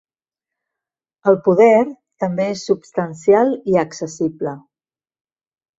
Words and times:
El 1.31 1.37
poder 1.49 1.83
també 2.25 2.49
és 2.55 2.65
substancial 2.71 3.55
i 3.75 3.81
accessible. 3.87 4.57